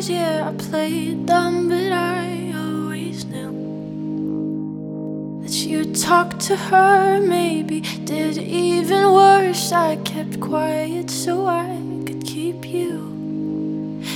days, 0.00 0.10
yeah, 0.10 0.48
I 0.48 0.52
played 0.56 1.26
dumb, 1.26 1.68
but 1.68 1.92
I 1.92 2.52
always 2.56 3.24
knew 3.26 3.52
that 5.42 5.52
you 5.52 5.84
talked 5.94 6.40
to 6.48 6.56
her, 6.56 7.20
maybe 7.20 7.80
did 8.04 8.38
even 8.38 9.12
worse. 9.12 9.72
I 9.72 9.96
kept 9.96 10.40
quiet 10.40 11.10
so 11.10 11.46
I 11.46 11.78
could 12.06 12.24
keep 12.24 12.64
you. 12.64 13.08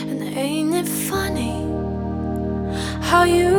And 0.09 0.23
ain't 0.37 0.75
it 0.75 0.89
funny 0.89 1.63
how 3.03 3.25
you 3.25 3.51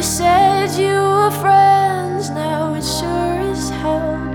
you 0.00 0.04
said 0.04 0.70
you 0.78 0.94
were 0.94 1.30
friends? 1.30 2.30
Now 2.30 2.72
it 2.72 2.82
sure 2.82 3.38
as 3.52 3.68
hell 3.68 4.29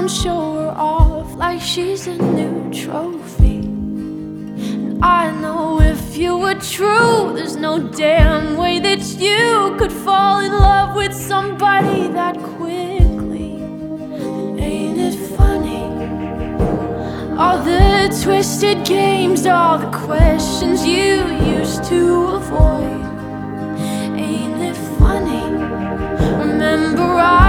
down, 0.00 0.08
show 0.08 0.54
her 0.54 0.74
off 0.76 1.34
like 1.36 1.60
she's 1.60 2.06
a 2.06 2.16
new 2.16 2.72
trophy. 2.72 3.56
And 3.56 5.04
I 5.04 5.30
know 5.40 5.80
if 5.80 6.16
you 6.16 6.38
were 6.38 6.54
true, 6.54 7.32
there's 7.34 7.56
no 7.56 7.78
damn 7.78 8.56
way 8.56 8.78
that 8.78 9.02
you 9.18 9.76
could 9.78 9.92
fall 9.92 10.40
in 10.40 10.52
love 10.52 10.96
with 10.96 11.14
somebody 11.14 12.08
that 12.08 12.36
quickly. 12.56 13.52
And 13.54 14.60
ain't 14.60 14.98
it 14.98 15.16
funny? 15.36 15.84
All 17.38 17.58
the 17.58 18.20
twisted 18.22 18.84
games, 18.84 19.46
all 19.46 19.78
the 19.78 19.90
questions 20.06 20.84
you 20.84 21.26
used 21.58 21.84
to 21.84 22.00
avoid. 22.38 23.02
Ain't 24.16 24.62
it 24.62 24.76
funny? 24.98 25.44
Remember, 26.44 27.02
I. 27.02 27.39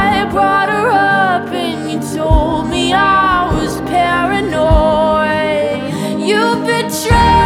you 6.41 6.55
betray. 6.65 7.40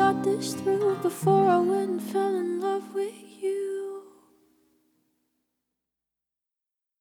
thought 0.00 0.24
this 0.24 0.54
through 0.54 0.96
before 1.02 1.46
I 1.46 1.58
went 1.58 1.90
and 1.90 2.02
fell 2.02 2.34
in 2.34 2.58
love 2.58 2.94
with 2.94 3.12
you. 3.20 3.29